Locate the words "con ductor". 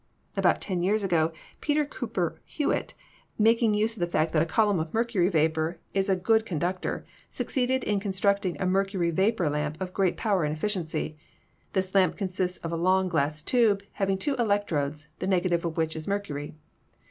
6.43-7.05